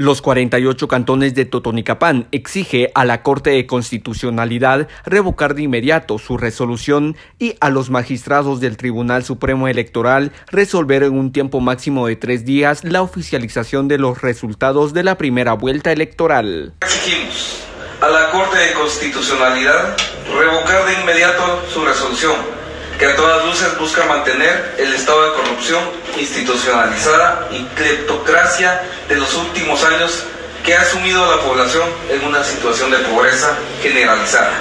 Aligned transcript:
Los 0.00 0.22
48 0.22 0.88
cantones 0.88 1.34
de 1.34 1.44
Totonicapán 1.44 2.26
exige 2.32 2.90
a 2.94 3.04
la 3.04 3.22
Corte 3.22 3.50
de 3.50 3.66
Constitucionalidad 3.66 4.88
revocar 5.04 5.54
de 5.54 5.64
inmediato 5.64 6.18
su 6.18 6.38
resolución 6.38 7.18
y 7.38 7.56
a 7.60 7.68
los 7.68 7.90
magistrados 7.90 8.60
del 8.60 8.78
Tribunal 8.78 9.24
Supremo 9.24 9.68
Electoral 9.68 10.32
resolver 10.46 11.02
en 11.02 11.18
un 11.18 11.32
tiempo 11.32 11.60
máximo 11.60 12.06
de 12.06 12.16
tres 12.16 12.46
días 12.46 12.82
la 12.82 13.02
oficialización 13.02 13.88
de 13.88 13.98
los 13.98 14.22
resultados 14.22 14.94
de 14.94 15.02
la 15.02 15.18
primera 15.18 15.52
vuelta 15.52 15.92
electoral. 15.92 16.72
Exigimos 16.80 17.58
a 18.00 18.08
la 18.08 18.30
Corte 18.30 18.56
de 18.56 18.72
Constitucionalidad 18.72 19.98
revocar 20.34 20.86
de 20.86 20.98
inmediato 21.02 21.62
su 21.74 21.84
resolución 21.84 22.59
que 23.00 23.06
a 23.06 23.16
todas 23.16 23.46
luces 23.46 23.78
busca 23.78 24.04
mantener 24.04 24.74
el 24.76 24.92
estado 24.92 25.24
de 25.24 25.32
corrupción 25.32 25.82
institucionalizada 26.18 27.48
y 27.50 27.64
cleptocracia 27.74 28.82
de 29.08 29.16
los 29.16 29.32
últimos 29.36 29.82
años 29.84 30.24
que 30.62 30.76
ha 30.76 30.82
asumido 30.82 31.24
a 31.24 31.36
la 31.36 31.42
población 31.42 31.88
en 32.10 32.22
una 32.26 32.44
situación 32.44 32.90
de 32.90 32.98
pobreza 32.98 33.56
generalizada. 33.82 34.52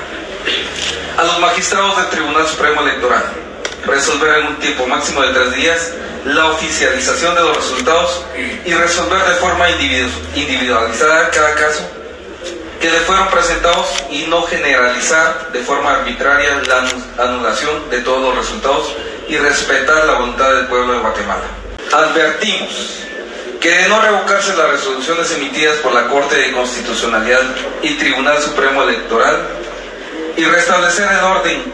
A 1.17 1.23
los 1.23 1.37
magistrados 1.39 1.97
del 1.97 2.07
Tribunal 2.11 2.47
Supremo 2.47 2.79
Electoral, 2.79 3.25
resolver 3.85 4.37
en 4.37 4.47
un 4.47 4.55
tiempo 4.55 4.87
máximo 4.87 5.21
de 5.21 5.33
tres 5.33 5.55
días 5.55 5.91
la 6.23 6.45
oficialización 6.47 7.35
de 7.35 7.41
los 7.41 7.57
resultados 7.57 8.23
y 8.65 8.71
resolver 8.73 9.21
de 9.21 9.35
forma 9.35 9.69
individualizada 9.69 11.29
cada 11.29 11.55
caso 11.55 11.98
que 12.79 12.89
le 12.89 12.99
fueron 13.01 13.27
presentados 13.27 13.87
y 14.09 14.25
no 14.27 14.43
generalizar 14.43 15.51
de 15.51 15.59
forma 15.59 15.91
arbitraria 15.91 16.61
la 16.65 17.25
anulación 17.25 17.89
de 17.89 17.99
todos 17.99 18.21
los 18.21 18.37
resultados 18.37 18.95
y 19.27 19.37
respetar 19.37 20.05
la 20.05 20.13
voluntad 20.13 20.53
del 20.53 20.67
pueblo 20.67 20.93
de 20.93 20.99
Guatemala. 20.99 21.43
Advertimos 21.91 22.99
que 23.59 23.69
de 23.69 23.89
no 23.89 24.01
revocarse 24.01 24.55
las 24.55 24.69
resoluciones 24.69 25.29
emitidas 25.31 25.75
por 25.77 25.93
la 25.93 26.07
Corte 26.07 26.37
de 26.37 26.51
Constitucionalidad 26.53 27.41
y 27.81 27.95
Tribunal 27.95 28.41
Supremo 28.41 28.83
Electoral 28.83 29.41
y 30.37 30.45
restablecer 30.45 31.09
el 31.11 31.19
orden 31.19 31.73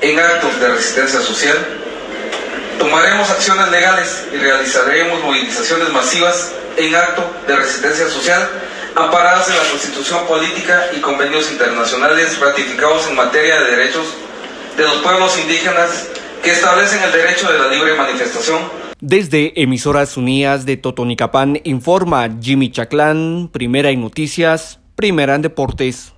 en 0.00 0.20
actos 0.20 0.60
de 0.60 0.68
resistencia 0.68 1.20
social, 1.20 1.58
tomaremos 2.78 3.28
acciones 3.28 3.68
legales 3.68 4.24
y 4.32 4.36
realizaremos 4.36 5.20
movilizaciones 5.20 5.88
masivas 5.88 6.52
en 6.76 6.94
acto 6.94 7.28
de 7.48 7.56
resistencia 7.56 8.08
social 8.08 8.48
amparadas 8.98 9.48
en 9.48 9.56
la 9.56 9.70
Constitución 9.70 10.26
Política 10.26 10.86
y 10.96 11.00
convenios 11.00 11.50
internacionales 11.52 12.38
ratificados 12.40 13.08
en 13.08 13.16
materia 13.16 13.60
de 13.60 13.76
derechos 13.76 14.14
de 14.76 14.82
los 14.84 14.96
pueblos 14.96 15.38
indígenas 15.38 16.08
que 16.42 16.50
establecen 16.50 17.02
el 17.02 17.12
derecho 17.12 17.50
de 17.50 17.58
la 17.58 17.68
libre 17.68 17.94
manifestación. 17.94 18.58
Desde 19.00 19.60
Emisoras 19.62 20.16
Unidas 20.16 20.66
de 20.66 20.76
Totonicapán 20.76 21.60
informa 21.64 22.28
Jimmy 22.40 22.70
Chaclán, 22.70 23.48
primera 23.52 23.90
en 23.90 24.00
noticias, 24.00 24.80
primera 24.96 25.36
en 25.36 25.42
deportes. 25.42 26.12